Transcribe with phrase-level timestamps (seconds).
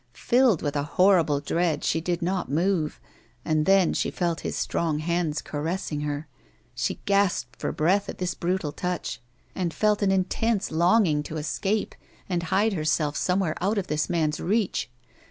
[0.17, 2.99] Filled with a horrible dread, she did not move,
[3.45, 6.27] and then she felt his strong hands caressing her.
[6.73, 9.21] She gasped for breath at this brutal touch,
[9.53, 11.93] and felt an intense longing to escape
[12.27, 14.89] and hide herself somewhere out of this man's reach.